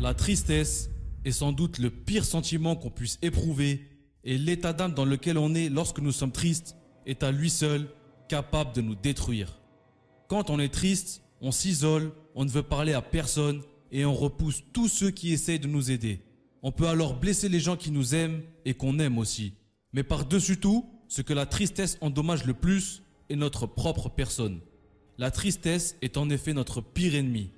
La 0.00 0.14
tristesse 0.14 0.88
est 1.26 1.30
sans 1.30 1.52
doute 1.52 1.78
le 1.78 1.90
pire 1.90 2.24
sentiment 2.24 2.74
qu'on 2.74 2.88
puisse 2.88 3.18
éprouver 3.20 3.86
et 4.24 4.38
l'état 4.38 4.72
d'âme 4.72 4.94
dans 4.94 5.04
lequel 5.04 5.36
on 5.36 5.54
est 5.54 5.68
lorsque 5.68 5.98
nous 5.98 6.10
sommes 6.10 6.32
tristes 6.32 6.74
est 7.04 7.22
à 7.22 7.30
lui 7.30 7.50
seul 7.50 7.86
capable 8.26 8.74
de 8.74 8.80
nous 8.80 8.94
détruire. 8.94 9.60
Quand 10.26 10.48
on 10.48 10.58
est 10.58 10.72
triste, 10.72 11.22
on 11.42 11.52
s'isole, 11.52 12.12
on 12.34 12.46
ne 12.46 12.50
veut 12.50 12.62
parler 12.62 12.94
à 12.94 13.02
personne 13.02 13.60
et 13.92 14.06
on 14.06 14.14
repousse 14.14 14.62
tous 14.72 14.88
ceux 14.88 15.10
qui 15.10 15.34
essayent 15.34 15.60
de 15.60 15.68
nous 15.68 15.90
aider. 15.90 16.22
On 16.62 16.72
peut 16.72 16.88
alors 16.88 17.20
blesser 17.20 17.50
les 17.50 17.60
gens 17.60 17.76
qui 17.76 17.90
nous 17.90 18.14
aiment 18.14 18.40
et 18.64 18.72
qu'on 18.72 19.00
aime 19.00 19.18
aussi. 19.18 19.52
Mais 19.92 20.02
par-dessus 20.02 20.56
tout, 20.56 20.88
ce 21.08 21.20
que 21.20 21.34
la 21.34 21.44
tristesse 21.44 21.98
endommage 22.00 22.46
le 22.46 22.54
plus 22.54 23.02
est 23.28 23.36
notre 23.36 23.66
propre 23.66 24.08
personne. 24.08 24.60
La 25.18 25.30
tristesse 25.30 25.96
est 26.00 26.16
en 26.16 26.30
effet 26.30 26.54
notre 26.54 26.80
pire 26.80 27.14
ennemi. 27.14 27.50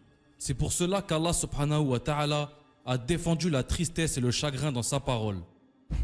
C'est 0.45 0.55
pour 0.55 0.73
cela 0.73 1.03
qu'Allah 1.03 1.33
subhanahu 1.33 1.83
wa 1.83 2.01
ta'ala 2.01 2.51
a 2.85 2.99
défendu 2.99 3.49
la 3.49 3.63
tristesse 3.63 4.17
et 4.17 4.21
le 4.21 4.33
chagrin 4.33 4.73
dans 4.73 4.83
sa 4.83 4.99
parole. 4.99 5.37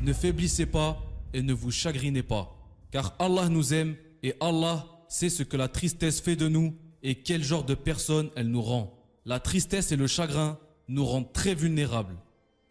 Ne 0.01 0.13
faiblissez 0.13 0.65
pas 0.65 1.03
et 1.35 1.43
ne 1.43 1.53
vous 1.53 1.73
chagrinez 1.73 2.23
pas, 2.23 2.57
car 2.93 3.17
Allah 3.19 3.49
nous 3.49 3.75
aime 3.75 3.97
et 4.23 4.37
Allah 4.39 4.87
sait 5.09 5.29
ce 5.29 5.43
que 5.43 5.57
la 5.57 5.67
tristesse 5.67 6.21
fait 6.21 6.37
de 6.37 6.47
nous 6.47 6.77
et 7.03 7.17
quel 7.17 7.43
genre 7.43 7.65
de 7.65 7.75
personne 7.75 8.31
elle 8.37 8.47
nous 8.47 8.63
rend. 8.63 8.97
La 9.25 9.41
tristesse 9.41 9.91
et 9.91 9.97
le 9.97 10.07
chagrin 10.07 10.57
nous 10.87 11.05
rendent 11.05 11.33
très 11.33 11.57
vulnérables. 11.57 12.15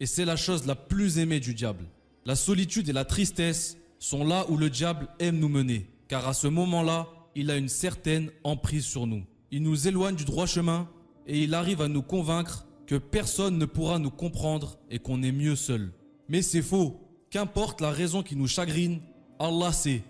Et 0.00 0.06
c'est 0.06 0.24
la 0.24 0.36
chose 0.36 0.64
la 0.64 0.74
plus 0.74 1.18
aimée 1.18 1.38
du 1.38 1.52
diable. 1.52 1.84
La 2.24 2.34
solitude 2.34 2.88
et 2.88 2.94
la 2.94 3.04
tristesse 3.04 3.76
sont 3.98 4.24
là 4.24 4.46
où 4.48 4.56
le 4.56 4.70
diable 4.70 5.08
aime 5.18 5.38
nous 5.38 5.50
mener, 5.50 5.90
car 6.08 6.26
à 6.28 6.32
ce 6.32 6.46
moment-là, 6.46 7.08
il 7.34 7.50
a 7.50 7.58
une 7.58 7.68
certaine 7.68 8.30
emprise 8.42 8.86
sur 8.86 9.06
nous. 9.06 9.22
Il 9.50 9.62
nous 9.62 9.86
éloigne 9.86 10.16
du 10.16 10.24
droit 10.24 10.46
chemin 10.46 10.88
et 11.28 11.42
il 11.42 11.54
arrive 11.54 11.82
à 11.82 11.88
nous 11.88 12.02
convaincre 12.02 12.66
que 12.86 12.96
personne 12.96 13.58
ne 13.58 13.66
pourra 13.66 13.98
nous 13.98 14.10
comprendre 14.10 14.78
et 14.90 14.98
qu'on 14.98 15.22
est 15.22 15.32
mieux 15.32 15.56
seul. 15.56 15.92
Mais 16.28 16.42
c'est 16.42 16.62
faux. 16.62 17.00
Qu'importe 17.30 17.82
la 17.82 17.90
raison 17.90 18.22
qui 18.22 18.34
nous 18.34 18.48
chagrine, 18.48 19.00
Allah 19.38 19.72
sait. 19.72 20.02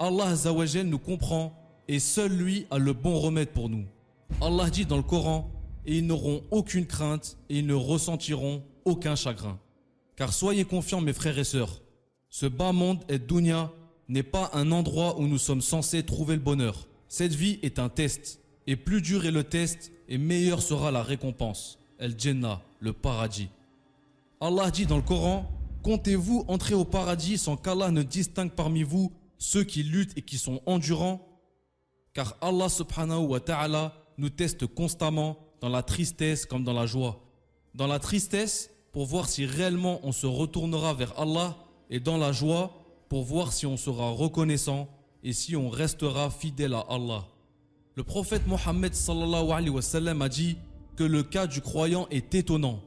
Allah 0.00 0.26
Azzawajal 0.26 0.86
nous 0.86 0.98
comprend 0.98 1.54
et 1.86 2.00
seul 2.00 2.32
lui 2.32 2.66
a 2.70 2.78
le 2.78 2.92
bon 2.92 3.18
remède 3.18 3.50
pour 3.50 3.68
nous. 3.68 3.84
Allah 4.40 4.68
dit 4.68 4.84
dans 4.84 4.96
le 4.96 5.02
Coran, 5.02 5.50
et 5.86 5.98
ils 5.98 6.06
n'auront 6.06 6.42
aucune 6.50 6.86
crainte 6.86 7.38
et 7.48 7.60
ils 7.60 7.66
ne 7.66 7.74
ressentiront 7.74 8.62
aucun 8.84 9.14
chagrin. 9.14 9.58
Car 10.16 10.32
soyez 10.32 10.64
confiants 10.64 11.00
mes 11.00 11.12
frères 11.12 11.38
et 11.38 11.44
sœurs, 11.44 11.80
ce 12.28 12.46
bas 12.46 12.72
monde 12.72 13.04
et 13.08 13.18
dunya 13.18 13.70
n'est 14.08 14.22
pas 14.22 14.50
un 14.52 14.70
endroit 14.72 15.18
où 15.18 15.26
nous 15.26 15.38
sommes 15.38 15.62
censés 15.62 16.02
trouver 16.02 16.34
le 16.34 16.42
bonheur. 16.42 16.88
Cette 17.08 17.34
vie 17.34 17.58
est 17.62 17.78
un 17.78 17.88
test. 17.88 18.40
Et 18.66 18.76
plus 18.76 19.00
dur 19.00 19.24
est 19.24 19.30
le 19.30 19.44
test, 19.44 19.92
et 20.08 20.18
meilleure 20.18 20.62
sera 20.62 20.90
la 20.90 21.02
récompense. 21.02 21.78
El 21.98 22.18
Jannah, 22.18 22.60
le 22.80 22.92
paradis. 22.92 23.48
Allah 24.40 24.70
dit 24.70 24.86
dans 24.86 24.96
le 24.96 25.02
Coran, 25.02 25.50
Comptez-vous 25.82 26.44
entrer 26.48 26.74
au 26.74 26.84
paradis 26.84 27.38
sans 27.38 27.56
qu'Allah 27.56 27.90
ne 27.90 28.02
distingue 28.02 28.50
parmi 28.50 28.82
vous 28.82 29.12
ceux 29.38 29.64
qui 29.64 29.82
luttent 29.82 30.16
et 30.18 30.22
qui 30.22 30.36
sont 30.36 30.60
endurants? 30.66 31.20
Car 32.12 32.36
Allah 32.40 32.68
subhanahu 32.68 33.26
wa 33.26 33.92
nous 34.18 34.30
teste 34.30 34.66
constamment 34.66 35.38
dans 35.60 35.68
la 35.68 35.82
tristesse 35.82 36.46
comme 36.46 36.64
dans 36.64 36.72
la 36.72 36.86
joie. 36.86 37.20
Dans 37.74 37.86
la 37.86 38.00
tristesse, 38.00 38.70
pour 38.92 39.06
voir 39.06 39.28
si 39.28 39.46
réellement 39.46 40.00
on 40.02 40.12
se 40.12 40.26
retournera 40.26 40.94
vers 40.94 41.18
Allah, 41.18 41.56
et 41.90 42.00
dans 42.00 42.18
la 42.18 42.32
joie, 42.32 42.84
pour 43.08 43.22
voir 43.24 43.52
si 43.52 43.64
on 43.64 43.76
sera 43.76 44.10
reconnaissant 44.10 44.88
et 45.22 45.32
si 45.32 45.56
on 45.56 45.70
restera 45.70 46.30
fidèle 46.30 46.74
à 46.74 46.84
Allah. 46.88 47.24
Le 47.98 48.04
prophète 48.04 48.46
Mohammed 48.46 48.94
sallallahu 48.94 49.70
wa 49.70 49.80
a 50.24 50.28
dit 50.28 50.56
que 50.94 51.02
le 51.02 51.24
cas 51.24 51.48
du 51.48 51.60
croyant 51.60 52.06
est 52.12 52.32
étonnant. 52.32 52.80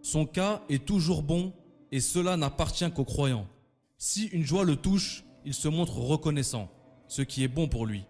Son 0.00 0.24
cas 0.24 0.62
est 0.70 0.86
toujours 0.86 1.22
bon 1.22 1.52
et 1.92 2.00
cela 2.00 2.38
n'appartient 2.38 2.90
qu'au 2.90 3.04
croyant. 3.04 3.46
Si 3.98 4.24
une 4.28 4.42
joie 4.42 4.64
le 4.64 4.76
touche, 4.76 5.22
il 5.44 5.52
se 5.52 5.68
montre 5.68 5.98
reconnaissant, 5.98 6.70
ce 7.08 7.20
qui 7.20 7.44
est 7.44 7.48
bon 7.48 7.68
pour 7.68 7.84
lui. 7.84 8.04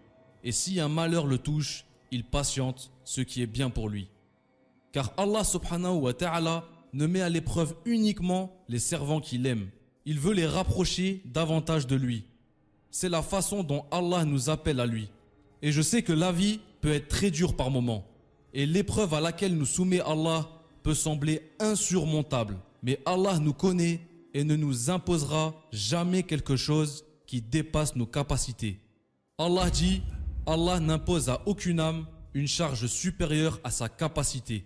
Et 0.45 0.53
si 0.53 0.79
un 0.79 0.87
malheur 0.87 1.27
le 1.27 1.39
touche, 1.39 1.83
il 2.09 2.23
patiente, 2.23 2.89
ce 3.03 3.19
qui 3.19 3.41
est 3.41 3.47
bien 3.47 3.69
pour 3.69 3.89
lui. 3.89 4.07
Car 4.93 5.13
Allah 5.17 5.43
subhanahu 5.43 5.97
wa 6.03 6.13
ta'ala 6.13 6.63
ne 6.93 7.05
met 7.05 7.19
à 7.19 7.27
l'épreuve 7.27 7.75
uniquement 7.83 8.63
les 8.69 8.79
servants 8.79 9.19
qu'il 9.19 9.45
aime. 9.45 9.67
Il 10.05 10.21
veut 10.21 10.33
les 10.33 10.47
rapprocher 10.47 11.21
davantage 11.25 11.85
de 11.85 11.97
lui. 11.97 12.23
C'est 12.91 13.09
la 13.09 13.23
façon 13.23 13.61
dont 13.61 13.83
Allah 13.91 14.23
nous 14.23 14.49
appelle 14.49 14.79
à 14.79 14.85
lui. 14.85 15.09
Et 15.65 15.71
je 15.71 15.81
sais 15.81 16.03
que 16.03 16.13
la 16.13 16.31
vie 16.31 16.59
peut 16.79 16.93
être 16.93 17.07
très 17.07 17.31
dure 17.31 17.55
par 17.55 17.71
moments. 17.71 18.05
Et 18.53 18.67
l'épreuve 18.67 19.15
à 19.15 19.19
laquelle 19.19 19.57
nous 19.57 19.65
soumet 19.65 19.99
Allah 19.99 20.47
peut 20.83 20.93
sembler 20.93 21.41
insurmontable. 21.59 22.59
Mais 22.83 22.99
Allah 23.03 23.39
nous 23.39 23.51
connaît 23.51 23.99
et 24.35 24.43
ne 24.43 24.55
nous 24.55 24.91
imposera 24.91 25.55
jamais 25.71 26.21
quelque 26.21 26.55
chose 26.55 27.03
qui 27.25 27.41
dépasse 27.41 27.95
nos 27.95 28.05
capacités. 28.05 28.79
Allah 29.39 29.71
dit, 29.71 30.03
Allah 30.45 30.79
n'impose 30.79 31.29
à 31.29 31.41
aucune 31.47 31.79
âme 31.79 32.05
une 32.35 32.47
charge 32.47 32.85
supérieure 32.85 33.59
à 33.63 33.71
sa 33.71 33.89
capacité. 33.89 34.65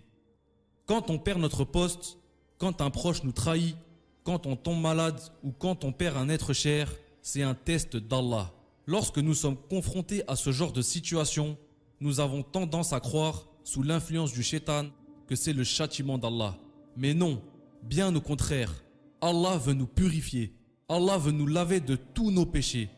Quand 0.86 1.10
on 1.10 1.18
perd 1.18 1.40
notre 1.40 1.64
poste, 1.64 2.18
quand 2.58 2.82
un 2.82 2.90
proche 2.90 3.24
nous 3.24 3.32
trahit, 3.32 3.78
quand 4.26 4.46
on 4.46 4.58
tombe 4.58 4.82
malade 4.82 5.22
ou 5.46 5.54
quand 5.54 5.86
on 5.86 5.94
perd 5.94 6.18
un 6.18 6.28
être 6.28 6.52
cher, 6.52 6.94
c'est 7.22 7.44
un 7.44 7.56
test 7.56 7.96
d'Allah. 7.96 8.52
Lorsque 8.90 9.20
nous 9.20 9.36
sommes 9.36 9.56
confrontés 9.70 10.24
à 10.28 10.36
ce 10.36 10.52
genre 10.52 10.72
de 10.72 10.82
situation, 10.82 11.60
nous 12.00 12.20
avons 12.20 12.42
tendance 12.42 12.92
à 12.92 13.00
croire, 13.00 13.48
sous 13.64 13.84
l'influence 13.84 14.34
du 14.34 14.42
shaitan, 14.42 14.88
que 15.28 15.36
c'est 15.36 15.54
le 15.54 15.64
châtiment 15.64 16.18
d'Allah. 16.18 16.58
Mais 16.98 17.14
non, 17.14 17.40
bien 17.84 18.16
au 18.16 18.20
contraire. 18.20 18.74
Allah 19.22 19.58
veut 19.58 19.74
nous 19.74 19.86
purifier. 19.86 20.56
Allah 20.88 21.20
veut 21.20 21.32
nous 21.32 21.46
laver 21.46 21.82
de 21.82 21.96
tous 21.96 22.32
nos 22.32 22.48
péchés. 22.48 22.90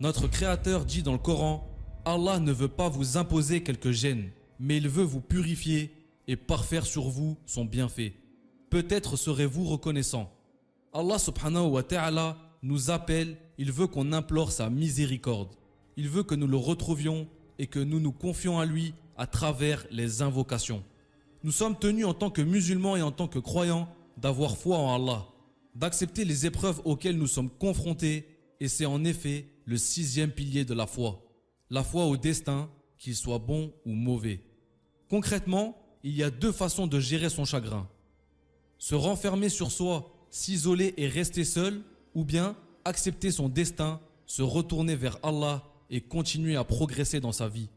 Notre 0.00 0.26
Créateur 0.26 0.84
dit 0.84 1.04
dans 1.04 1.12
le 1.12 1.18
Coran, 1.18 1.64
Allah 2.04 2.40
ne 2.40 2.50
veut 2.50 2.66
pas 2.66 2.88
vous 2.88 3.16
imposer 3.16 3.62
quelque 3.62 3.92
gêne, 3.92 4.32
mais 4.58 4.78
il 4.78 4.88
veut 4.88 5.04
vous 5.04 5.20
purifier 5.20 5.94
et 6.26 6.34
parfaire 6.34 6.86
sur 6.86 7.04
vous 7.04 7.38
son 7.46 7.64
bienfait. 7.64 8.14
Peut-être 8.68 9.16
serez-vous 9.16 9.64
reconnaissant. 9.64 10.28
Allah 10.92 11.20
subhanahu 11.20 11.68
wa 11.68 11.84
ta'ala 11.84 12.36
nous 12.64 12.90
appelle, 12.90 13.36
il 13.60 13.72
veut 13.72 13.86
qu'on 13.86 14.14
implore 14.14 14.52
sa 14.52 14.70
miséricorde. 14.70 15.54
Il 15.98 16.08
veut 16.08 16.22
que 16.22 16.34
nous 16.34 16.46
le 16.46 16.56
retrouvions 16.56 17.28
et 17.58 17.66
que 17.66 17.78
nous 17.78 18.00
nous 18.00 18.10
confions 18.10 18.58
à 18.58 18.64
lui 18.64 18.94
à 19.18 19.26
travers 19.26 19.86
les 19.90 20.22
invocations. 20.22 20.82
Nous 21.44 21.52
sommes 21.52 21.78
tenus 21.78 22.06
en 22.06 22.14
tant 22.14 22.30
que 22.30 22.40
musulmans 22.40 22.96
et 22.96 23.02
en 23.02 23.12
tant 23.12 23.28
que 23.28 23.38
croyants 23.38 23.86
d'avoir 24.16 24.56
foi 24.56 24.78
en 24.78 24.94
Allah, 24.94 25.26
d'accepter 25.74 26.24
les 26.24 26.46
épreuves 26.46 26.80
auxquelles 26.86 27.18
nous 27.18 27.26
sommes 27.26 27.50
confrontés 27.50 28.26
et 28.60 28.68
c'est 28.68 28.86
en 28.86 29.04
effet 29.04 29.44
le 29.66 29.76
sixième 29.76 30.30
pilier 30.30 30.64
de 30.64 30.72
la 30.72 30.86
foi. 30.86 31.22
La 31.68 31.84
foi 31.84 32.06
au 32.06 32.16
destin, 32.16 32.70
qu'il 32.96 33.14
soit 33.14 33.40
bon 33.40 33.74
ou 33.84 33.92
mauvais. 33.92 34.40
Concrètement, 35.10 35.76
il 36.02 36.16
y 36.16 36.22
a 36.22 36.30
deux 36.30 36.52
façons 36.52 36.86
de 36.86 36.98
gérer 36.98 37.28
son 37.28 37.44
chagrin. 37.44 37.86
Se 38.78 38.94
renfermer 38.94 39.50
sur 39.50 39.70
soi 39.70 40.10
s'isoler 40.30 40.94
et 40.96 41.08
rester 41.08 41.44
seul, 41.44 41.82
ou 42.14 42.24
bien 42.24 42.56
accepter 42.90 43.30
son 43.30 43.48
destin, 43.48 44.00
se 44.26 44.42
retourner 44.42 44.96
vers 44.96 45.18
Allah 45.22 45.64
et 45.88 46.00
continuer 46.02 46.56
à 46.56 46.64
progresser 46.64 47.20
dans 47.20 47.32
sa 47.32 47.48
vie. 47.48 47.70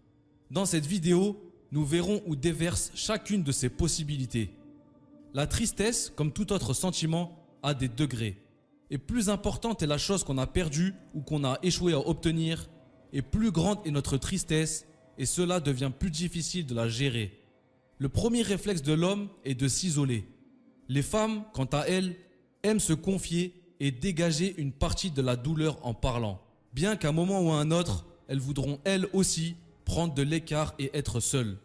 Dans 0.51 0.65
cette 0.65 0.85
vidéo, 0.85 1.41
nous 1.71 1.85
verrons 1.85 2.21
où 2.27 2.35
déverse 2.35 2.91
chacune 2.93 3.43
de 3.43 3.51
ces 3.51 3.69
possibilités. 3.69 4.49
La 5.33 5.47
tristesse, 5.47 6.11
comme 6.15 6.31
tout 6.31 6.51
autre 6.51 6.73
sentiment, 6.73 7.39
a 7.63 7.73
des 7.73 7.87
degrés. 7.87 8.37
Et 8.91 8.97
plus 8.97 9.29
importante 9.29 9.81
est 9.81 9.87
la 9.87 9.97
chose 9.97 10.23
qu'on 10.23 10.37
a 10.37 10.45
perdue 10.45 10.93
ou 11.15 11.21
qu'on 11.21 11.43
a 11.43 11.57
échoué 11.63 11.93
à 11.93 11.99
obtenir, 11.99 12.69
et 13.13 13.21
plus 13.21 13.51
grande 13.51 13.79
est 13.85 13.91
notre 13.91 14.17
tristesse, 14.17 14.85
et 15.17 15.25
cela 15.25 15.59
devient 15.59 15.91
plus 15.97 16.11
difficile 16.11 16.65
de 16.65 16.75
la 16.75 16.89
gérer. 16.89 17.31
Le 17.97 18.09
premier 18.09 18.41
réflexe 18.41 18.81
de 18.81 18.93
l'homme 18.93 19.29
est 19.45 19.55
de 19.55 19.67
s'isoler. 19.67 20.27
Les 20.89 21.01
femmes, 21.01 21.43
quant 21.53 21.69
à 21.71 21.87
elles, 21.87 22.15
aiment 22.63 22.79
se 22.79 22.93
confier 22.93 23.62
et 23.83 23.91
dégager 23.91 24.55
une 24.59 24.71
partie 24.71 25.11
de 25.11 25.21
la 25.21 25.35
douleur 25.35 25.77
en 25.85 25.93
parlant. 25.93 26.39
Bien 26.73 26.95
qu'à 26.95 27.09
un 27.09 27.11
moment 27.11 27.41
ou 27.41 27.51
à 27.51 27.57
un 27.57 27.69
autre, 27.69 28.05
elles 28.29 28.39
voudront 28.39 28.79
elles 28.85 29.09
aussi 29.11 29.57
prendre 29.83 30.13
de 30.13 30.21
l'écart 30.21 30.73
et 30.79 30.89
être 30.93 31.19
seules. 31.19 31.57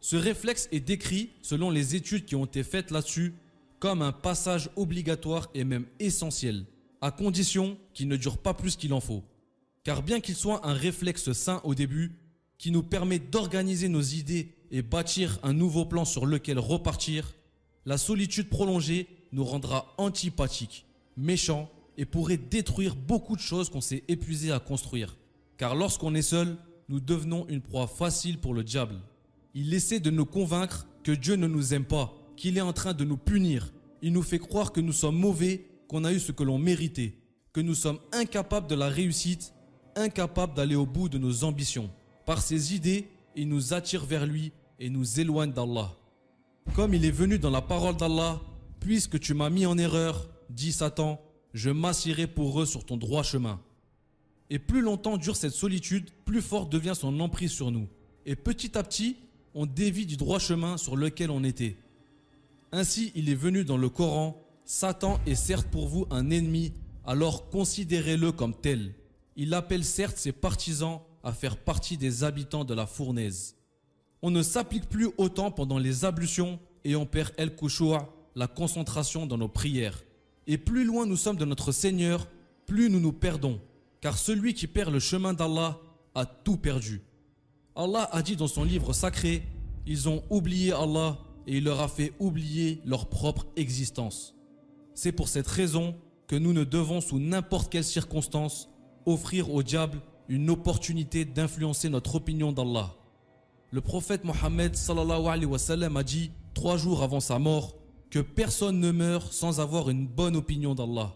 Ce 0.00 0.14
réflexe 0.14 0.68
est 0.72 0.80
décrit, 0.80 1.30
selon 1.40 1.70
les 1.70 1.94
études 1.94 2.26
qui 2.26 2.36
ont 2.36 2.44
été 2.44 2.62
faites 2.62 2.90
là-dessus, 2.90 3.32
comme 3.78 4.02
un 4.02 4.12
passage 4.12 4.68
obligatoire 4.76 5.48
et 5.54 5.64
même 5.64 5.86
essentiel, 6.00 6.66
à 7.00 7.10
condition 7.10 7.78
qu'il 7.94 8.08
ne 8.08 8.16
dure 8.16 8.36
pas 8.36 8.52
plus 8.52 8.76
qu'il 8.76 8.92
en 8.92 9.00
faut. 9.00 9.24
Car 9.84 10.02
bien 10.02 10.20
qu'il 10.20 10.36
soit 10.36 10.66
un 10.66 10.74
réflexe 10.74 11.32
sain 11.32 11.62
au 11.64 11.74
début, 11.74 12.12
qui 12.58 12.70
nous 12.70 12.82
permet 12.82 13.18
d'organiser 13.18 13.88
nos 13.88 14.02
idées 14.02 14.54
et 14.70 14.82
bâtir 14.82 15.38
un 15.42 15.54
nouveau 15.54 15.86
plan 15.86 16.04
sur 16.04 16.26
lequel 16.26 16.58
repartir, 16.58 17.32
la 17.86 17.96
solitude 17.96 18.50
prolongée 18.50 19.06
nous 19.32 19.44
rendra 19.44 19.94
antipathiques, 19.96 20.84
méchants 21.18 21.70
et 21.96 22.04
pourrait 22.04 22.36
détruire 22.38 22.94
beaucoup 22.94 23.36
de 23.36 23.40
choses 23.40 23.68
qu'on 23.68 23.80
s'est 23.80 24.04
épuisé 24.08 24.52
à 24.52 24.60
construire. 24.60 25.16
Car 25.56 25.74
lorsqu'on 25.74 26.14
est 26.14 26.22
seul, 26.22 26.56
nous 26.88 27.00
devenons 27.00 27.46
une 27.48 27.60
proie 27.60 27.86
facile 27.86 28.38
pour 28.38 28.54
le 28.54 28.64
diable. 28.64 28.94
Il 29.54 29.74
essaie 29.74 30.00
de 30.00 30.10
nous 30.10 30.24
convaincre 30.24 30.86
que 31.02 31.12
Dieu 31.12 31.34
ne 31.34 31.48
nous 31.48 31.74
aime 31.74 31.84
pas, 31.84 32.14
qu'il 32.36 32.56
est 32.56 32.62
en 32.62 32.72
train 32.72 32.94
de 32.94 33.04
nous 33.04 33.16
punir. 33.16 33.72
Il 34.00 34.12
nous 34.12 34.22
fait 34.22 34.38
croire 34.38 34.72
que 34.72 34.80
nous 34.80 34.92
sommes 34.92 35.18
mauvais, 35.18 35.66
qu'on 35.88 36.04
a 36.04 36.12
eu 36.12 36.20
ce 36.20 36.32
que 36.32 36.44
l'on 36.44 36.58
méritait, 36.58 37.14
que 37.52 37.60
nous 37.60 37.74
sommes 37.74 37.98
incapables 38.12 38.68
de 38.68 38.76
la 38.76 38.88
réussite, 38.88 39.52
incapables 39.96 40.54
d'aller 40.54 40.76
au 40.76 40.86
bout 40.86 41.08
de 41.08 41.18
nos 41.18 41.44
ambitions. 41.44 41.90
Par 42.24 42.40
ses 42.40 42.74
idées, 42.74 43.08
il 43.34 43.48
nous 43.48 43.74
attire 43.74 44.04
vers 44.04 44.26
lui 44.26 44.52
et 44.78 44.90
nous 44.90 45.18
éloigne 45.18 45.52
d'Allah. 45.52 45.96
Comme 46.74 46.94
il 46.94 47.04
est 47.04 47.10
venu 47.10 47.38
dans 47.38 47.50
la 47.50 47.62
parole 47.62 47.96
d'Allah, 47.96 48.40
puisque 48.80 49.18
tu 49.18 49.34
m'as 49.34 49.50
mis 49.50 49.66
en 49.66 49.78
erreur, 49.78 50.28
dit 50.50 50.72
Satan, 50.72 51.20
je 51.54 51.70
m'assierai 51.70 52.26
pour 52.26 52.60
eux 52.60 52.66
sur 52.66 52.84
ton 52.84 52.96
droit 52.96 53.22
chemin. 53.22 53.60
Et 54.50 54.58
plus 54.58 54.80
longtemps 54.80 55.16
dure 55.16 55.36
cette 55.36 55.52
solitude, 55.52 56.10
plus 56.24 56.42
forte 56.42 56.70
devient 56.70 56.94
son 56.94 57.20
emprise 57.20 57.52
sur 57.52 57.70
nous. 57.70 57.88
Et 58.26 58.36
petit 58.36 58.76
à 58.76 58.82
petit, 58.82 59.16
on 59.54 59.66
dévie 59.66 60.06
du 60.06 60.16
droit 60.16 60.38
chemin 60.38 60.76
sur 60.76 60.96
lequel 60.96 61.30
on 61.30 61.44
était. 61.44 61.76
Ainsi, 62.72 63.12
il 63.14 63.30
est 63.30 63.34
venu 63.34 63.64
dans 63.64 63.76
le 63.76 63.88
Coran, 63.88 64.42
Satan 64.64 65.18
est 65.26 65.34
certes 65.34 65.68
pour 65.68 65.88
vous 65.88 66.06
un 66.10 66.30
ennemi, 66.30 66.72
alors 67.06 67.48
considérez-le 67.48 68.32
comme 68.32 68.54
tel. 68.54 68.94
Il 69.36 69.54
appelle 69.54 69.84
certes 69.84 70.18
ses 70.18 70.32
partisans 70.32 71.00
à 71.22 71.32
faire 71.32 71.56
partie 71.56 71.96
des 71.96 72.24
habitants 72.24 72.64
de 72.64 72.74
la 72.74 72.86
fournaise. 72.86 73.56
On 74.20 74.30
ne 74.30 74.42
s'applique 74.42 74.88
plus 74.88 75.08
autant 75.16 75.50
pendant 75.50 75.78
les 75.78 76.04
ablutions 76.04 76.58
et 76.84 76.96
on 76.96 77.06
perd 77.06 77.32
el 77.38 77.54
kushu'a, 77.54 78.08
la 78.34 78.46
concentration 78.46 79.26
dans 79.26 79.38
nos 79.38 79.48
prières. 79.48 80.02
Et 80.48 80.56
plus 80.56 80.84
loin 80.84 81.04
nous 81.04 81.16
sommes 81.16 81.36
de 81.36 81.44
notre 81.44 81.72
Seigneur, 81.72 82.26
plus 82.66 82.88
nous 82.88 83.00
nous 83.00 83.12
perdons. 83.12 83.60
Car 84.00 84.16
celui 84.16 84.54
qui 84.54 84.66
perd 84.66 84.90
le 84.90 84.98
chemin 84.98 85.34
d'Allah 85.34 85.78
a 86.14 86.24
tout 86.24 86.56
perdu. 86.56 87.02
Allah 87.76 88.08
a 88.12 88.22
dit 88.22 88.34
dans 88.34 88.48
son 88.48 88.64
livre 88.64 88.94
sacré, 88.94 89.42
ils 89.86 90.08
ont 90.08 90.24
oublié 90.30 90.72
Allah 90.72 91.18
et 91.46 91.58
il 91.58 91.64
leur 91.64 91.80
a 91.80 91.88
fait 91.88 92.14
oublier 92.18 92.80
leur 92.86 93.08
propre 93.08 93.46
existence. 93.56 94.34
C'est 94.94 95.12
pour 95.12 95.28
cette 95.28 95.46
raison 95.46 95.94
que 96.26 96.36
nous 96.36 96.54
ne 96.54 96.64
devons 96.64 97.00
sous 97.00 97.18
n'importe 97.18 97.70
quelle 97.70 97.84
circonstance 97.84 98.70
offrir 99.04 99.52
au 99.52 99.62
diable 99.62 100.00
une 100.28 100.50
opportunité 100.50 101.24
d'influencer 101.24 101.90
notre 101.90 102.16
opinion 102.16 102.52
d'Allah. 102.52 102.94
Le 103.70 103.80
prophète 103.82 104.24
Mohammed 104.24 104.74
a 104.76 106.02
dit 106.02 106.30
trois 106.54 106.78
jours 106.78 107.02
avant 107.02 107.20
sa 107.20 107.38
mort 107.38 107.77
que 108.10 108.18
personne 108.18 108.80
ne 108.80 108.90
meurt 108.90 109.32
sans 109.32 109.60
avoir 109.60 109.90
une 109.90 110.06
bonne 110.06 110.36
opinion 110.36 110.74
d'Allah. 110.74 111.14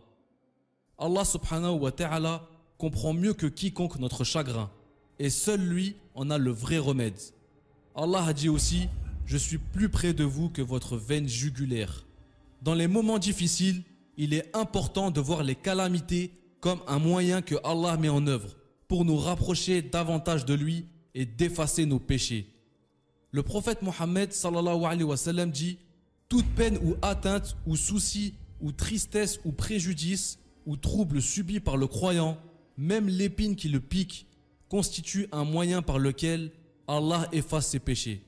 Allah 0.99 1.25
subhanahu 1.25 1.79
wa 1.81 1.93
ta'ala 1.93 2.49
comprend 2.79 3.13
mieux 3.13 3.35
que 3.35 3.47
quiconque 3.47 3.99
notre 3.99 4.25
chagrin 4.25 4.71
et 5.19 5.31
seul 5.31 5.61
lui 5.61 5.97
en 6.15 6.31
a 6.31 6.39
le 6.39 6.51
vrai 6.51 6.79
remède. 6.79 7.19
Allah 7.95 8.25
a 8.25 8.33
dit 8.33 8.49
aussi 8.49 8.89
Je 9.25 9.37
suis 9.37 9.59
plus 9.59 9.89
près 9.89 10.13
de 10.13 10.25
vous 10.25 10.49
que 10.49 10.63
votre 10.63 10.97
veine 10.97 11.29
jugulaire. 11.29 12.05
Dans 12.61 12.75
les 12.75 12.89
moments 12.89 13.19
difficiles, 13.19 13.83
il 14.17 14.35
est 14.35 14.55
important 14.55 15.11
de 15.11 15.21
voir 15.21 15.43
les 15.43 15.55
calamités 15.55 16.33
comme 16.61 16.81
un 16.87 16.99
moyen 16.99 17.43
que 17.43 17.55
Allah 17.65 17.97
met 17.97 18.09
en 18.09 18.27
œuvre 18.27 18.57
pour 18.89 19.05
nous 19.05 19.17
rapprocher 19.17 19.83
davantage 19.83 20.45
de 20.45 20.55
lui 20.55 20.87
et 21.15 21.25
d'effacer 21.25 21.87
nos 21.87 21.99
péchés. 21.99 22.47
Le 23.31 23.43
prophète 23.43 23.83
Mohammed 23.83 24.33
sallallahu 24.33 25.51
dit 25.51 25.79
Toute 26.33 26.49
peine 26.55 26.79
ou 26.83 26.97
atteinte 27.03 27.59
ou 27.67 27.77
souci 27.77 28.33
ou 28.63 28.73
tristesse 28.73 29.39
ou 29.45 29.53
préjudice 29.53 30.39
ou 30.65 30.79
trouble 30.79 31.21
subi 31.21 31.61
par 31.61 31.77
le 31.77 31.87
croyant, 31.87 32.39
même 32.79 33.07
l'épine 33.07 33.55
qui 33.55 33.69
le 33.69 33.81
pique, 33.81 34.29
constitue 34.71 35.29
un 35.31 35.45
moyen 35.45 35.83
par 35.83 35.99
lequel 35.99 36.51
Allah 36.89 37.29
efface 37.33 37.67
ses 37.67 37.81
péchés. 37.81 38.23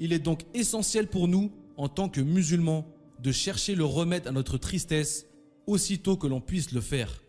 Il 0.00 0.12
est 0.12 0.18
donc 0.18 0.40
essentiel 0.54 1.06
pour 1.06 1.28
nous, 1.28 1.52
en 1.76 1.88
tant 1.88 2.08
que 2.08 2.20
musulmans, 2.20 2.84
de 3.20 3.30
chercher 3.30 3.76
le 3.76 3.84
remède 3.84 4.26
à 4.26 4.32
notre 4.32 4.58
tristesse 4.58 5.26
aussitôt 5.68 6.16
que 6.16 6.26
l'on 6.26 6.40
puisse 6.40 6.72
le 6.72 6.80
faire. 6.80 7.22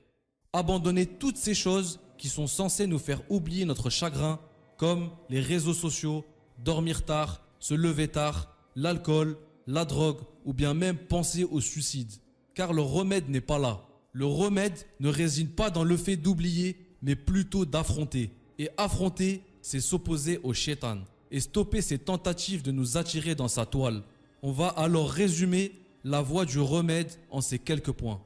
Abandonner 0.51 1.06
toutes 1.06 1.38
ces 1.38 1.53
choses 1.53 2.00
qui 2.18 2.27
sont 2.27 2.48
censées 2.48 2.88
nous 2.88 2.98
faire 2.98 3.21
oublier 3.30 3.65
notre 3.65 3.92
chagrin, 3.92 4.39
comme 4.77 5.12
les 5.30 5.42
réseaux 5.42 5.75
sociaux, 5.75 6.25
dormir 6.57 7.06
tard, 7.06 7.45
se 7.59 7.75
lever 7.75 8.07
tard, 8.07 8.57
l'alcool, 8.75 9.38
la 9.67 9.85
drogue 9.85 10.19
ou 10.45 10.53
bien 10.53 10.73
même 10.73 10.97
penser 10.97 11.43
au 11.43 11.61
suicide. 11.61 12.11
Car 12.53 12.73
le 12.73 12.81
remède 12.81 13.29
n'est 13.29 13.41
pas 13.41 13.59
là. 13.59 13.81
Le 14.13 14.25
remède 14.25 14.85
ne 14.99 15.09
réside 15.09 15.55
pas 15.55 15.69
dans 15.69 15.83
le 15.83 15.95
fait 15.97 16.17
d'oublier, 16.17 16.77
mais 17.01 17.15
plutôt 17.15 17.65
d'affronter. 17.65 18.31
Et 18.59 18.69
affronter, 18.77 19.43
c'est 19.61 19.79
s'opposer 19.79 20.39
au 20.43 20.53
shaitan 20.53 20.99
et 21.31 21.39
stopper 21.39 21.81
ses 21.81 21.97
tentatives 21.97 22.61
de 22.61 22.71
nous 22.71 22.97
attirer 22.97 23.35
dans 23.35 23.47
sa 23.47 23.65
toile. 23.65 24.03
On 24.43 24.51
va 24.51 24.67
alors 24.67 25.09
résumer 25.09 25.71
la 26.03 26.21
voie 26.21 26.45
du 26.45 26.59
remède 26.59 27.11
en 27.29 27.41
ces 27.41 27.57
quelques 27.57 27.91
points. 27.91 28.21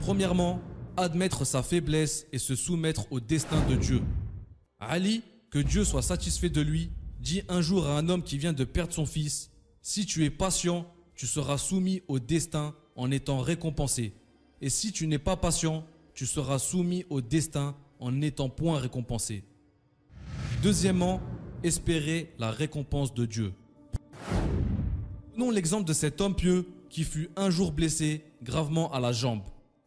Premièrement, 0.00 0.60
admettre 0.96 1.46
sa 1.46 1.62
faiblesse 1.62 2.26
et 2.32 2.38
se 2.38 2.56
soumettre 2.56 3.06
au 3.10 3.20
destin 3.20 3.66
de 3.68 3.76
Dieu. 3.76 4.02
Ali, 4.80 5.22
que 5.50 5.58
Dieu 5.58 5.84
soit 5.84 6.02
satisfait 6.02 6.50
de 6.50 6.60
lui, 6.60 6.90
dit 7.20 7.42
un 7.48 7.62
jour 7.62 7.86
à 7.86 7.96
un 7.96 8.08
homme 8.08 8.22
qui 8.22 8.38
vient 8.38 8.52
de 8.52 8.64
perdre 8.64 8.92
son 8.92 9.06
fils, 9.06 9.50
Si 9.82 10.06
tu 10.06 10.24
es 10.24 10.30
patient, 10.30 10.86
tu 11.14 11.26
seras 11.26 11.58
soumis 11.58 12.02
au 12.08 12.18
destin 12.18 12.74
en 12.96 13.10
étant 13.10 13.38
récompensé. 13.38 14.12
Et 14.60 14.70
si 14.70 14.92
tu 14.92 15.06
n'es 15.06 15.18
pas 15.18 15.36
patient, 15.36 15.84
tu 16.14 16.26
seras 16.26 16.58
soumis 16.58 17.04
au 17.10 17.20
destin 17.20 17.76
en 18.00 18.12
n'étant 18.12 18.48
point 18.48 18.78
récompensé. 18.78 19.44
Deuxièmement, 20.62 21.20
espérer 21.62 22.32
la 22.38 22.50
récompense 22.50 23.14
de 23.14 23.26
Dieu. 23.26 23.52
Prenons 25.32 25.50
l'exemple 25.50 25.86
de 25.86 25.92
cet 25.92 26.20
homme 26.20 26.34
pieux 26.34 26.66
qui 26.90 27.04
fut 27.04 27.30
un 27.36 27.50
jour 27.50 27.72
blessé 27.72 28.24
gravement 28.42 28.92
à 28.92 29.00
la 29.00 29.12
jambe 29.12 29.42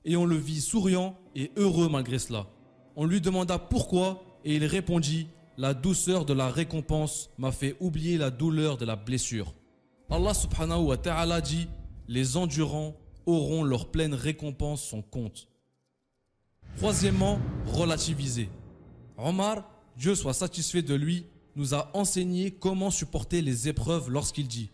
et 0.06 0.16
on 0.16 0.26
le 0.26 0.36
vit 0.36 0.62
souriant 0.62 1.18
et 1.36 1.52
heureux 1.58 1.90
malgré 1.90 2.20
cela. 2.20 2.48
On 2.96 3.06
lui 3.06 3.22
demanda 3.22 3.60
pourquoi 3.60 4.24
et 4.46 4.56
il 4.56 4.66
répondit 4.66 5.28
La 5.58 5.74
douceur 5.74 6.26
de 6.26 6.34
la 6.34 6.50
récompense 6.50 7.30
m'a 7.38 7.52
fait 7.52 7.76
oublier 7.80 8.18
la 8.18 8.30
douleur 8.32 8.78
de 8.78 8.86
la 8.86 8.96
blessure. 8.96 9.54
Allah 10.12 10.34
subhanahu 10.34 10.88
wa 10.88 10.98
ta'ala 10.98 11.40
dit 11.40 11.70
Les 12.10 12.36
endurants 12.36 12.98
auront 13.26 13.64
leur 13.64 13.92
pleine 13.92 14.14
récompense 14.14 14.84
son 14.84 15.02
compte. 15.02 15.48
Troisièmement, 16.76 17.40
relativiser. 17.68 18.50
Omar, 19.18 19.64
Dieu 19.96 20.14
soit 20.16 20.34
satisfait 20.34 20.82
de 20.82 20.96
lui, 20.96 21.28
nous 21.56 21.74
a 21.74 21.90
enseigné 21.94 22.52
comment 22.52 22.92
supporter 22.92 23.42
les 23.42 23.70
épreuves 23.70 24.10
lorsqu'il 24.10 24.50
dit 24.50 24.70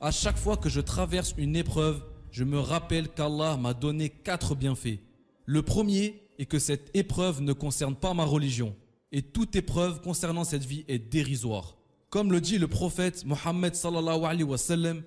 À 0.00 0.10
chaque 0.10 0.38
fois 0.38 0.56
que 0.56 0.68
je 0.68 0.80
traverse 0.80 1.34
une 1.38 1.54
épreuve, 1.54 2.02
je 2.32 2.42
me 2.42 2.58
rappelle 2.58 3.08
qu'Allah 3.08 3.56
m'a 3.56 3.74
donné 3.74 4.08
quatre 4.08 4.56
bienfaits. 4.56 4.98
Le 5.46 5.62
premier 5.62 6.20
est 6.40 6.46
que 6.46 6.58
cette 6.58 6.90
épreuve 6.94 7.42
ne 7.42 7.52
concerne 7.52 7.94
pas 7.94 8.12
ma 8.12 8.24
religion. 8.24 8.74
Et 9.12 9.22
toute 9.22 9.54
épreuve 9.54 10.00
concernant 10.00 10.42
cette 10.42 10.64
vie 10.64 10.84
est 10.88 10.98
dérisoire. 10.98 11.76
Comme 12.10 12.32
le 12.32 12.40
dit 12.40 12.58
le 12.58 12.66
prophète 12.66 13.24
Mohammed 13.24 13.76
sallallahu 13.76 14.24
alayhi 14.24 14.42
wa 14.42 14.58
sallam, 14.58 15.02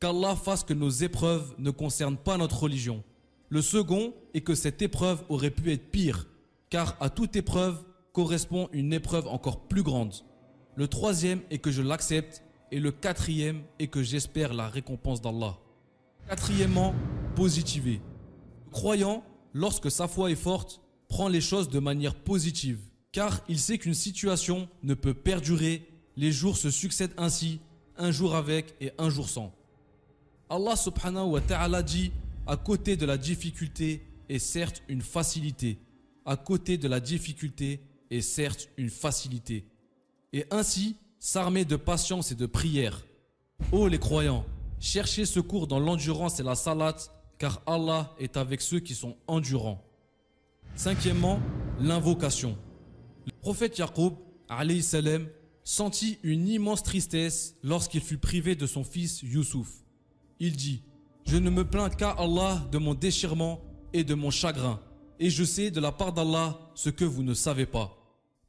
qu'Allah 0.00 0.34
fasse 0.34 0.64
que 0.64 0.74
nos 0.74 0.90
épreuves 0.90 1.54
ne 1.58 1.70
concernent 1.70 2.16
pas 2.16 2.36
notre 2.36 2.60
religion. 2.60 3.04
Le 3.48 3.62
second 3.62 4.12
est 4.34 4.40
que 4.40 4.56
cette 4.56 4.82
épreuve 4.82 5.22
aurait 5.28 5.52
pu 5.52 5.70
être 5.70 5.90
pire, 5.92 6.26
car 6.68 6.96
à 6.98 7.10
toute 7.10 7.36
épreuve 7.36 7.84
correspond 8.12 8.68
une 8.72 8.92
épreuve 8.92 9.28
encore 9.28 9.68
plus 9.68 9.84
grande. 9.84 10.14
Le 10.74 10.88
troisième 10.88 11.42
est 11.50 11.58
que 11.58 11.70
je 11.70 11.80
l'accepte, 11.80 12.42
et 12.72 12.80
le 12.80 12.90
quatrième 12.90 13.62
est 13.78 13.86
que 13.86 14.02
j'espère 14.02 14.52
la 14.52 14.68
récompense 14.68 15.22
d'Allah. 15.22 15.58
Quatrièmement, 16.26 16.92
positiver. 17.36 18.00
Le 18.66 18.72
croyant, 18.72 19.22
lorsque 19.54 19.92
sa 19.92 20.08
foi 20.08 20.32
est 20.32 20.34
forte, 20.34 20.80
prend 21.06 21.28
les 21.28 21.40
choses 21.40 21.68
de 21.68 21.78
manière 21.78 22.16
positive, 22.16 22.80
car 23.12 23.42
il 23.48 23.60
sait 23.60 23.78
qu'une 23.78 23.94
situation 23.94 24.68
ne 24.82 24.94
peut 24.94 25.14
perdurer, 25.14 25.88
les 26.18 26.32
jours 26.32 26.56
se 26.56 26.68
succèdent 26.70 27.14
ainsi, 27.16 27.60
un 27.96 28.10
jour 28.10 28.34
avec 28.34 28.74
et 28.80 28.90
un 28.98 29.08
jour 29.08 29.28
sans. 29.28 29.52
Allah 30.50 30.74
subhanahu 30.74 31.28
wa 31.28 31.40
ta'ala 31.40 31.80
dit, 31.80 32.10
à 32.44 32.56
côté 32.56 32.96
de 32.96 33.06
la 33.06 33.16
difficulté 33.16 34.02
est 34.28 34.40
certes 34.40 34.82
une 34.88 35.00
facilité. 35.00 35.78
À 36.24 36.36
côté 36.36 36.76
de 36.76 36.88
la 36.88 36.98
difficulté 36.98 37.80
est 38.10 38.20
certes 38.20 38.68
une 38.76 38.90
facilité. 38.90 39.64
Et 40.32 40.44
ainsi, 40.50 40.96
s'armer 41.20 41.64
de 41.64 41.76
patience 41.76 42.32
et 42.32 42.34
de 42.34 42.46
prière. 42.46 43.06
Ô 43.70 43.86
les 43.86 43.98
croyants, 44.00 44.44
Cherchez 44.80 45.24
secours 45.24 45.66
dans 45.66 45.80
l'endurance 45.80 46.38
et 46.38 46.44
la 46.44 46.54
salade, 46.54 47.00
car 47.38 47.62
Allah 47.66 48.14
est 48.18 48.36
avec 48.36 48.60
ceux 48.60 48.80
qui 48.80 48.94
sont 48.94 49.16
endurants. 49.26 49.84
Cinquièmement, 50.74 51.40
l'invocation. 51.80 52.56
Le 53.26 53.32
prophète 53.40 53.76
Jacob, 53.76 54.14
salam, 54.80 55.26
sentit 55.68 56.18
une 56.22 56.48
immense 56.48 56.82
tristesse 56.82 57.54
lorsqu'il 57.62 58.00
fut 58.00 58.16
privé 58.16 58.56
de 58.56 58.66
son 58.66 58.84
fils 58.84 59.20
Youssouf. 59.20 59.68
Il 60.40 60.56
dit 60.56 60.82
Je 61.26 61.36
ne 61.36 61.50
me 61.50 61.62
plains 61.62 61.90
qu'à 61.90 62.12
Allah 62.12 62.66
de 62.72 62.78
mon 62.78 62.94
déchirement 62.94 63.60
et 63.92 64.02
de 64.02 64.14
mon 64.14 64.30
chagrin, 64.30 64.80
et 65.20 65.28
je 65.28 65.44
sais 65.44 65.70
de 65.70 65.78
la 65.78 65.92
part 65.92 66.14
d'Allah 66.14 66.58
ce 66.74 66.88
que 66.88 67.04
vous 67.04 67.22
ne 67.22 67.34
savez 67.34 67.66
pas. 67.66 67.98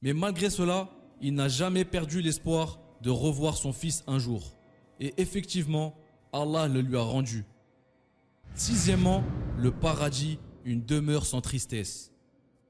Mais 0.01 0.13
malgré 0.13 0.49
cela, 0.49 0.89
il 1.21 1.33
n'a 1.33 1.49
jamais 1.49 1.83
perdu 1.83 2.21
l'espoir 2.21 2.79
de 3.01 3.09
revoir 3.09 3.57
son 3.57 3.73
fils 3.73 4.01
un 4.07 4.17
jour. 4.17 4.55
Et 5.01 5.13
effectivement, 5.17 5.97
Allah 6.31 6.69
le 6.69 6.79
lui 6.79 6.95
a 6.95 7.01
rendu. 7.01 7.43
Sixièmement, 8.55 9.25
le 9.57 9.71
paradis, 9.71 10.39
une 10.63 10.85
demeure 10.85 11.25
sans 11.25 11.41
tristesse. 11.41 12.13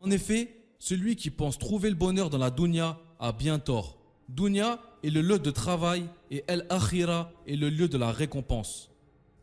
En 0.01 0.09
effet, 0.09 0.55
celui 0.79 1.15
qui 1.15 1.29
pense 1.29 1.59
trouver 1.59 1.91
le 1.91 1.95
bonheur 1.95 2.31
dans 2.31 2.39
la 2.39 2.49
dunya 2.49 2.97
a 3.19 3.31
bien 3.31 3.59
tort. 3.59 3.98
Dunya 4.29 4.79
est 5.03 5.09
le 5.09 5.21
lieu 5.21 5.39
de 5.39 5.49
travail 5.49 6.05
et 6.29 6.43
El 6.47 6.63
Akhira 6.69 7.31
est 7.47 7.55
le 7.55 7.67
lieu 7.71 7.87
de 7.87 7.97
la 7.97 8.11
récompense. 8.11 8.91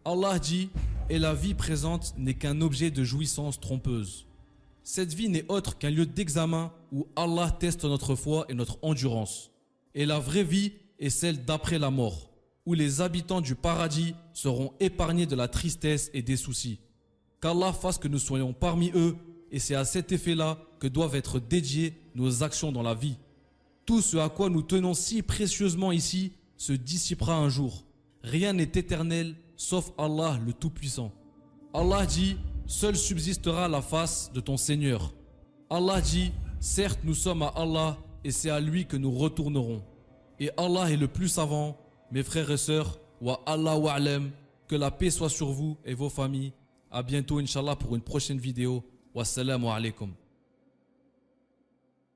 Allah 0.04 0.38
dit 0.38 0.70
Et 1.10 1.18
la 1.18 1.34
vie 1.34 1.54
présente 1.54 2.14
n'est 2.16 2.34
qu'un 2.34 2.60
objet 2.60 2.92
de 2.92 3.02
jouissance 3.02 3.58
trompeuse. 3.58 4.26
Cette 4.84 5.12
vie 5.12 5.28
n'est 5.28 5.44
autre 5.48 5.76
qu'un 5.76 5.90
lieu 5.90 6.06
d'examen 6.06 6.72
où 6.92 7.08
Allah 7.16 7.50
teste 7.50 7.84
notre 7.84 8.14
foi 8.14 8.46
et 8.48 8.54
notre 8.54 8.78
endurance. 8.82 9.50
Et 9.96 10.06
la 10.06 10.20
vraie 10.20 10.44
vie 10.44 10.74
est 11.00 11.10
celle 11.10 11.44
d'après 11.44 11.80
la 11.80 11.90
mort, 11.90 12.30
où 12.64 12.72
les 12.74 13.00
habitants 13.00 13.40
du 13.40 13.56
paradis 13.56 14.14
seront 14.34 14.72
épargnés 14.78 15.26
de 15.26 15.34
la 15.34 15.48
tristesse 15.48 16.12
et 16.14 16.22
des 16.22 16.36
soucis. 16.36 16.78
Qu'Allah 17.40 17.72
fasse 17.72 17.98
que 17.98 18.06
nous 18.06 18.20
soyons 18.20 18.52
parmi 18.52 18.92
eux, 18.94 19.16
et 19.50 19.58
c'est 19.58 19.74
à 19.74 19.84
cet 19.84 20.12
effet-là 20.12 20.58
que 20.78 20.86
doivent 20.86 21.16
être 21.16 21.40
dédiées 21.40 21.94
nos 22.14 22.44
actions 22.44 22.70
dans 22.70 22.84
la 22.84 22.94
vie. 22.94 23.16
Tout 23.86 24.02
ce 24.02 24.16
à 24.16 24.28
quoi 24.28 24.50
nous 24.50 24.62
tenons 24.62 24.94
si 24.94 25.22
précieusement 25.22 25.92
ici 25.92 26.32
se 26.56 26.72
dissipera 26.72 27.36
un 27.36 27.48
jour. 27.48 27.84
Rien 28.22 28.52
n'est 28.52 28.64
éternel 28.64 29.36
sauf 29.56 29.92
Allah 29.96 30.38
le 30.44 30.52
Tout-Puissant. 30.52 31.12
Allah 31.72 32.04
dit 32.04 32.36
Seule 32.66 32.96
subsistera 32.96 33.68
la 33.68 33.80
face 33.80 34.32
de 34.34 34.40
ton 34.40 34.56
Seigneur. 34.56 35.14
Allah 35.70 36.00
dit 36.00 36.32
Certes, 36.58 36.98
nous 37.04 37.14
sommes 37.14 37.42
à 37.42 37.52
Allah 37.54 37.96
et 38.24 38.32
c'est 38.32 38.50
à 38.50 38.58
lui 38.58 38.86
que 38.86 38.96
nous 38.96 39.12
retournerons. 39.12 39.82
Et 40.40 40.50
Allah 40.56 40.90
est 40.90 40.96
le 40.96 41.06
plus 41.06 41.28
savant, 41.28 41.76
mes 42.10 42.24
frères 42.24 42.50
et 42.50 42.56
sœurs. 42.56 42.98
Wa 43.20 43.40
Allah 43.46 43.78
wa'alam. 43.78 44.30
Que 44.66 44.74
la 44.74 44.90
paix 44.90 45.10
soit 45.10 45.30
sur 45.30 45.52
vous 45.52 45.76
et 45.84 45.94
vos 45.94 46.08
familles. 46.08 46.52
A 46.90 47.04
bientôt, 47.04 47.38
Inch'Allah, 47.38 47.76
pour 47.76 47.94
une 47.94 48.02
prochaine 48.02 48.38
vidéo. 48.38 48.82
Wassalamu 49.14 49.68
alaikum. 49.68 50.10